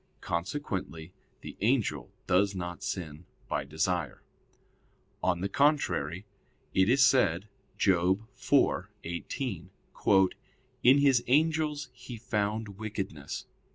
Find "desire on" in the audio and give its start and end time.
3.63-5.41